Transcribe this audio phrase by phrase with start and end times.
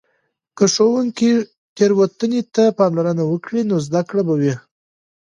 [0.57, 1.31] که ښوونکې
[1.75, 4.53] تیروتنې ته پاملرنه وکړي، نو زده کړه به وي.